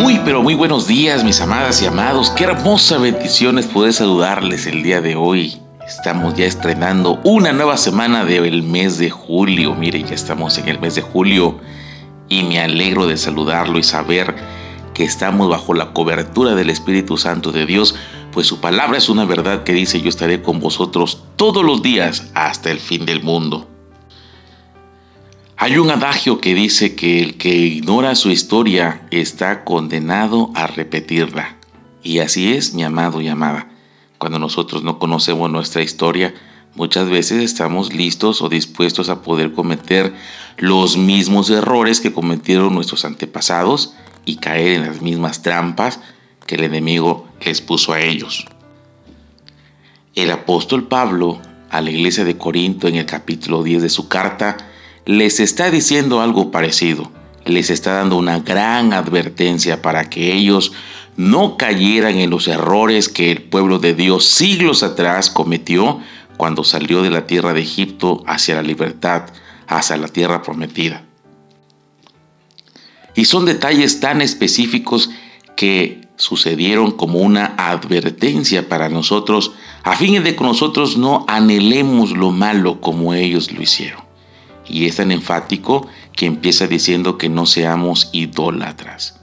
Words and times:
Muy, 0.00 0.18
pero 0.24 0.42
muy 0.42 0.54
buenos 0.54 0.86
días, 0.86 1.24
mis 1.24 1.42
amadas 1.42 1.82
y 1.82 1.86
amados. 1.86 2.30
Qué 2.30 2.44
hermosa 2.44 2.96
bendición 2.96 3.58
es 3.58 3.66
poder 3.66 3.92
saludarles 3.92 4.64
el 4.66 4.82
día 4.82 5.02
de 5.02 5.14
hoy. 5.14 5.58
Estamos 5.86 6.32
ya 6.32 6.46
estrenando 6.46 7.20
una 7.22 7.52
nueva 7.52 7.76
semana 7.76 8.24
del 8.24 8.62
mes 8.62 8.96
de 8.96 9.10
julio. 9.10 9.74
Mire, 9.74 10.02
ya 10.02 10.14
estamos 10.14 10.56
en 10.56 10.68
el 10.68 10.80
mes 10.80 10.94
de 10.94 11.02
julio 11.02 11.60
y 12.30 12.44
me 12.44 12.60
alegro 12.60 13.06
de 13.06 13.18
saludarlo 13.18 13.78
y 13.78 13.82
saber 13.82 14.34
que 14.94 15.04
estamos 15.04 15.50
bajo 15.50 15.74
la 15.74 15.92
cobertura 15.92 16.54
del 16.54 16.70
Espíritu 16.70 17.18
Santo 17.18 17.52
de 17.52 17.66
Dios, 17.66 17.94
pues 18.32 18.46
su 18.46 18.58
palabra 18.58 18.96
es 18.96 19.10
una 19.10 19.26
verdad 19.26 19.64
que 19.64 19.74
dice 19.74 20.00
yo 20.00 20.08
estaré 20.08 20.40
con 20.40 20.60
vosotros 20.60 21.24
todos 21.36 21.62
los 21.62 21.82
días 21.82 22.30
hasta 22.34 22.70
el 22.70 22.80
fin 22.80 23.04
del 23.04 23.22
mundo. 23.22 23.69
Hay 25.62 25.76
un 25.76 25.90
adagio 25.90 26.40
que 26.40 26.54
dice 26.54 26.94
que 26.94 27.22
el 27.22 27.36
que 27.36 27.54
ignora 27.54 28.14
su 28.14 28.30
historia 28.30 29.06
está 29.10 29.62
condenado 29.62 30.50
a 30.54 30.66
repetirla. 30.66 31.54
Y 32.02 32.20
así 32.20 32.54
es, 32.54 32.72
mi 32.72 32.82
amado 32.82 33.20
y 33.20 33.28
amada. 33.28 33.68
Cuando 34.16 34.38
nosotros 34.38 34.82
no 34.82 34.98
conocemos 34.98 35.50
nuestra 35.50 35.82
historia, 35.82 36.32
muchas 36.76 37.10
veces 37.10 37.42
estamos 37.42 37.92
listos 37.92 38.40
o 38.40 38.48
dispuestos 38.48 39.10
a 39.10 39.20
poder 39.20 39.52
cometer 39.52 40.14
los 40.56 40.96
mismos 40.96 41.50
errores 41.50 42.00
que 42.00 42.14
cometieron 42.14 42.72
nuestros 42.72 43.04
antepasados 43.04 43.92
y 44.24 44.36
caer 44.36 44.78
en 44.78 44.86
las 44.86 45.02
mismas 45.02 45.42
trampas 45.42 46.00
que 46.46 46.54
el 46.54 46.64
enemigo 46.64 47.28
les 47.44 47.60
puso 47.60 47.92
a 47.92 48.00
ellos. 48.00 48.46
El 50.14 50.30
apóstol 50.30 50.88
Pablo 50.88 51.38
a 51.68 51.82
la 51.82 51.90
iglesia 51.90 52.24
de 52.24 52.38
Corinto 52.38 52.88
en 52.88 52.96
el 52.96 53.04
capítulo 53.04 53.62
10 53.62 53.82
de 53.82 53.90
su 53.90 54.08
carta 54.08 54.69
les 55.06 55.40
está 55.40 55.70
diciendo 55.70 56.20
algo 56.20 56.50
parecido. 56.50 57.10
Les 57.44 57.70
está 57.70 57.94
dando 57.94 58.16
una 58.16 58.40
gran 58.40 58.92
advertencia 58.92 59.82
para 59.82 60.10
que 60.10 60.32
ellos 60.32 60.72
no 61.16 61.56
cayeran 61.56 62.16
en 62.16 62.30
los 62.30 62.48
errores 62.48 63.08
que 63.08 63.30
el 63.30 63.42
pueblo 63.42 63.78
de 63.78 63.94
Dios 63.94 64.26
siglos 64.26 64.82
atrás 64.82 65.30
cometió 65.30 66.00
cuando 66.36 66.64
salió 66.64 67.02
de 67.02 67.10
la 67.10 67.26
tierra 67.26 67.52
de 67.52 67.60
Egipto 67.60 68.22
hacia 68.26 68.54
la 68.54 68.62
libertad, 68.62 69.24
hacia 69.66 69.96
la 69.96 70.08
tierra 70.08 70.42
prometida. 70.42 71.04
Y 73.14 73.24
son 73.24 73.44
detalles 73.44 74.00
tan 74.00 74.20
específicos 74.20 75.10
que 75.56 76.00
sucedieron 76.16 76.92
como 76.92 77.18
una 77.18 77.54
advertencia 77.56 78.68
para 78.68 78.88
nosotros, 78.88 79.52
a 79.82 79.96
fin 79.96 80.22
de 80.22 80.36
que 80.36 80.44
nosotros 80.44 80.96
no 80.96 81.24
anhelemos 81.28 82.12
lo 82.12 82.30
malo 82.30 82.80
como 82.80 83.14
ellos 83.14 83.52
lo 83.52 83.62
hicieron. 83.62 84.09
Y 84.70 84.86
es 84.86 84.96
tan 84.96 85.10
enfático 85.10 85.88
que 86.12 86.26
empieza 86.26 86.66
diciendo 86.68 87.18
que 87.18 87.28
no 87.28 87.44
seamos 87.44 88.08
idólatras. 88.12 89.20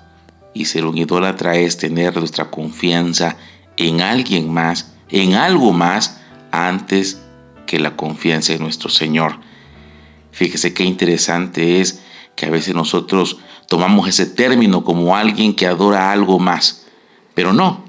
Y 0.54 0.66
ser 0.66 0.86
un 0.86 0.98
idólatra 0.98 1.56
es 1.56 1.78
tener 1.78 2.18
nuestra 2.18 2.52
confianza 2.52 3.38
en 3.78 4.02
alguien 4.02 4.52
más, 4.52 4.94
en 5.10 5.36
algo 5.36 5.72
más, 5.72 6.20
antes 6.52 7.22
que 7.66 7.80
la 7.80 7.96
confianza 7.96 8.54
en 8.54 8.62
nuestro 8.62 8.90
Señor. 8.90 9.40
Fíjese 10.32 10.74
qué 10.74 10.84
interesante 10.84 11.80
es 11.80 12.02
que 12.36 12.46
a 12.46 12.50
veces 12.50 12.76
nosotros 12.76 13.38
tomamos 13.68 14.08
ese 14.08 14.26
término 14.26 14.84
como 14.84 15.16
alguien 15.16 15.56
que 15.56 15.68
adora 15.68 16.12
algo 16.12 16.40
más, 16.40 16.86
pero 17.34 17.54
no. 17.54 17.86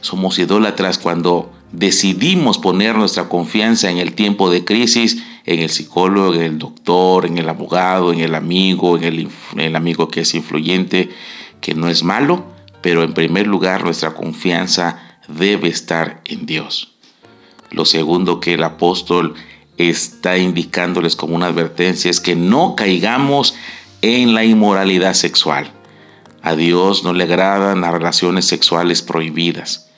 Somos 0.00 0.38
idólatras 0.38 0.98
cuando 0.98 1.52
decidimos 1.70 2.58
poner 2.58 2.96
nuestra 2.96 3.28
confianza 3.28 3.90
en 3.90 3.98
el 3.98 4.14
tiempo 4.14 4.50
de 4.50 4.64
crisis 4.64 5.22
en 5.44 5.60
el 5.60 5.70
psicólogo, 5.70 6.34
en 6.34 6.42
el 6.42 6.58
doctor, 6.58 7.26
en 7.26 7.38
el 7.38 7.48
abogado, 7.48 8.12
en 8.12 8.20
el 8.20 8.34
amigo, 8.34 8.96
en 8.96 9.04
el, 9.04 9.28
el 9.56 9.76
amigo 9.76 10.08
que 10.08 10.20
es 10.20 10.34
influyente, 10.34 11.10
que 11.60 11.74
no 11.74 11.88
es 11.88 12.02
malo, 12.02 12.44
pero 12.80 13.02
en 13.02 13.14
primer 13.14 13.46
lugar 13.46 13.84
nuestra 13.84 14.14
confianza 14.14 15.18
debe 15.28 15.68
estar 15.68 16.20
en 16.24 16.46
Dios. 16.46 16.92
Lo 17.70 17.84
segundo 17.84 18.40
que 18.40 18.54
el 18.54 18.64
apóstol 18.64 19.34
está 19.78 20.36
indicándoles 20.36 21.16
como 21.16 21.34
una 21.34 21.46
advertencia 21.46 22.10
es 22.10 22.20
que 22.20 22.36
no 22.36 22.76
caigamos 22.76 23.54
en 24.02 24.34
la 24.34 24.44
inmoralidad 24.44 25.14
sexual. 25.14 25.72
A 26.42 26.56
Dios 26.56 27.04
no 27.04 27.12
le 27.12 27.24
agradan 27.24 27.80
las 27.80 27.92
relaciones 27.92 28.46
sexuales 28.46 29.00
prohibidas. 29.00 29.88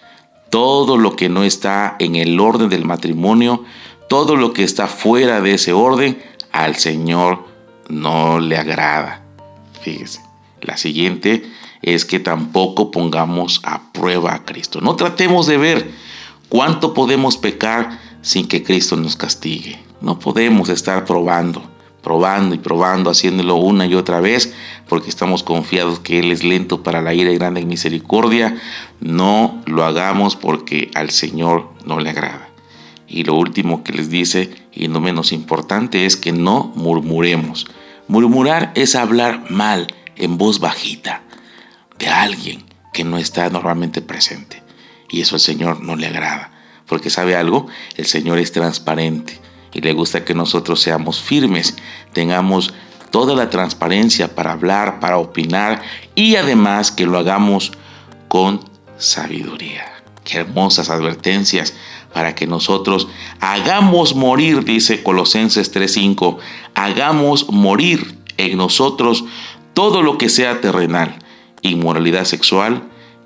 Todo 0.50 0.98
lo 0.98 1.16
que 1.16 1.28
no 1.28 1.42
está 1.42 1.96
en 1.98 2.14
el 2.16 2.38
orden 2.38 2.68
del 2.68 2.84
matrimonio 2.84 3.64
todo 4.08 4.36
lo 4.36 4.52
que 4.52 4.64
está 4.64 4.86
fuera 4.86 5.40
de 5.40 5.54
ese 5.54 5.72
orden 5.72 6.22
al 6.52 6.76
Señor 6.76 7.44
no 7.88 8.40
le 8.40 8.56
agrada. 8.56 9.22
Fíjese. 9.82 10.20
La 10.60 10.76
siguiente 10.76 11.44
es 11.82 12.04
que 12.06 12.18
tampoco 12.18 12.90
pongamos 12.90 13.60
a 13.64 13.92
prueba 13.92 14.34
a 14.34 14.44
Cristo. 14.44 14.80
No 14.80 14.96
tratemos 14.96 15.46
de 15.46 15.58
ver 15.58 15.90
cuánto 16.48 16.94
podemos 16.94 17.36
pecar 17.36 18.00
sin 18.22 18.48
que 18.48 18.62
Cristo 18.62 18.96
nos 18.96 19.16
castigue. 19.16 19.78
No 20.00 20.18
podemos 20.18 20.70
estar 20.70 21.04
probando, 21.04 21.62
probando 22.02 22.54
y 22.54 22.58
probando, 22.58 23.10
haciéndolo 23.10 23.56
una 23.56 23.84
y 23.84 23.94
otra 23.94 24.20
vez, 24.20 24.54
porque 24.88 25.10
estamos 25.10 25.42
confiados 25.42 26.00
que 26.00 26.20
Él 26.20 26.32
es 26.32 26.42
lento 26.42 26.82
para 26.82 27.02
la 27.02 27.12
ira 27.12 27.30
y 27.30 27.36
grande 27.36 27.60
en 27.60 27.68
misericordia. 27.68 28.56
No 29.00 29.62
lo 29.66 29.84
hagamos 29.84 30.36
porque 30.36 30.90
al 30.94 31.10
Señor 31.10 31.68
no 31.84 32.00
le 32.00 32.10
agrada. 32.10 32.53
Y 33.06 33.24
lo 33.24 33.34
último 33.34 33.84
que 33.84 33.92
les 33.92 34.10
dice, 34.10 34.54
y 34.72 34.88
no 34.88 35.00
menos 35.00 35.32
importante, 35.32 36.06
es 36.06 36.16
que 36.16 36.32
no 36.32 36.72
murmuremos. 36.74 37.66
Murmurar 38.08 38.72
es 38.74 38.94
hablar 38.94 39.50
mal, 39.50 39.86
en 40.16 40.38
voz 40.38 40.60
bajita, 40.60 41.22
de 41.98 42.08
alguien 42.08 42.64
que 42.92 43.04
no 43.04 43.18
está 43.18 43.48
normalmente 43.50 44.00
presente. 44.00 44.62
Y 45.10 45.20
eso 45.20 45.36
al 45.36 45.40
Señor 45.40 45.80
no 45.82 45.96
le 45.96 46.06
agrada. 46.06 46.52
Porque 46.86 47.10
sabe 47.10 47.36
algo, 47.36 47.66
el 47.96 48.06
Señor 48.06 48.38
es 48.38 48.52
transparente 48.52 49.40
y 49.72 49.80
le 49.80 49.92
gusta 49.92 50.24
que 50.24 50.34
nosotros 50.34 50.80
seamos 50.80 51.20
firmes, 51.20 51.76
tengamos 52.12 52.72
toda 53.10 53.34
la 53.34 53.50
transparencia 53.50 54.34
para 54.34 54.52
hablar, 54.52 55.00
para 55.00 55.18
opinar 55.18 55.82
y 56.14 56.36
además 56.36 56.90
que 56.90 57.06
lo 57.06 57.18
hagamos 57.18 57.72
con 58.28 58.60
sabiduría. 58.96 59.84
Qué 60.24 60.38
hermosas 60.38 60.90
advertencias 60.90 61.74
para 62.14 62.34
que 62.34 62.46
nosotros 62.46 63.08
hagamos 63.40 64.14
morir, 64.14 64.64
dice 64.64 65.02
Colosenses 65.02 65.72
3:5, 65.72 66.38
hagamos 66.74 67.50
morir 67.50 68.16
en 68.38 68.56
nosotros 68.56 69.24
todo 69.74 70.00
lo 70.00 70.16
que 70.16 70.28
sea 70.28 70.60
terrenal, 70.60 71.18
inmoralidad 71.62 72.24
sexual, 72.24 72.84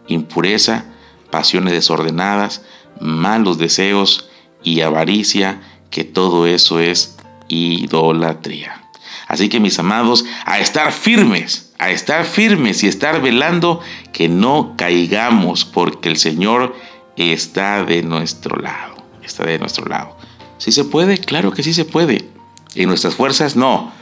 impureza, 0.08 0.86
pasiones 1.30 1.74
desordenadas, 1.74 2.62
malos 2.98 3.58
deseos 3.58 4.28
y 4.64 4.80
avaricia, 4.80 5.60
que 5.90 6.04
todo 6.04 6.46
eso 6.46 6.80
es 6.80 7.16
idolatría. 7.48 8.82
Así 9.26 9.50
que 9.50 9.60
mis 9.60 9.78
amados, 9.78 10.24
a 10.46 10.58
estar 10.58 10.92
firmes, 10.92 11.74
a 11.78 11.90
estar 11.90 12.24
firmes 12.24 12.82
y 12.82 12.88
estar 12.88 13.20
velando 13.20 13.80
que 14.12 14.28
no 14.28 14.74
caigamos, 14.76 15.66
porque 15.66 16.08
el 16.08 16.16
Señor 16.16 16.74
está 17.18 17.84
de 17.84 18.02
nuestro 18.02 18.56
lado. 18.56 18.94
Está 19.22 19.44
de 19.44 19.58
nuestro 19.58 19.86
lado. 19.86 20.16
¿Sí 20.58 20.72
se 20.72 20.84
puede? 20.84 21.18
Claro 21.18 21.52
que 21.52 21.62
sí 21.62 21.74
se 21.74 21.84
puede. 21.84 22.28
¿En 22.74 22.88
nuestras 22.88 23.14
fuerzas? 23.14 23.56
No. 23.56 23.92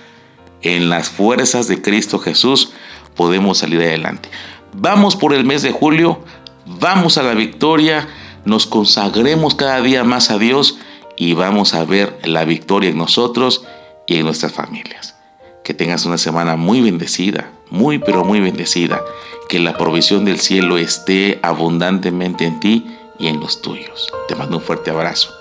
En 0.63 0.89
las 0.89 1.09
fuerzas 1.09 1.69
de 1.69 1.81
Cristo 1.83 2.19
Jesús 2.19 2.73
podemos 3.15 3.59
salir 3.59 3.81
adelante. 3.81 4.29
Vamos 4.73 5.17
por 5.17 5.33
el 5.33 5.45
mes 5.45 5.63
de 5.63 5.73
julio, 5.73 6.21
vamos 6.67 7.17
a 7.19 7.23
la 7.23 7.35
victoria, 7.35 8.09
nos 8.45 8.67
consagremos 8.67 9.55
cada 9.55 9.81
día 9.81 10.05
más 10.05 10.31
a 10.31 10.39
Dios 10.39 10.79
y 11.17 11.33
vamos 11.33 11.75
a 11.75 11.85
ver 11.85 12.19
la 12.25 12.45
victoria 12.45 12.91
en 12.91 12.99
nosotros 12.99 13.65
y 14.07 14.17
en 14.17 14.25
nuestras 14.25 14.53
familias. 14.53 15.17
Que 15.65 15.75
tengas 15.75 16.05
una 16.05 16.19
semana 16.19 16.57
muy 16.57 16.81
bendecida, 16.81 17.51
muy 17.71 17.99
pero 17.99 18.25
muy 18.25 18.41
bendecida. 18.41 19.01
Que 19.49 19.59
la 19.59 19.77
provisión 19.79 20.25
del 20.25 20.41
cielo 20.41 20.77
esté 20.77 21.41
abundantemente 21.43 22.45
en 22.45 22.61
ti 22.61 22.87
y 23.19 23.29
en 23.29 23.41
los 23.41 23.63
tuyos. 23.63 24.13
Te 24.29 24.35
mando 24.35 24.59
un 24.59 24.63
fuerte 24.63 24.91
abrazo. 24.91 25.35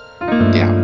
Te 0.51 0.75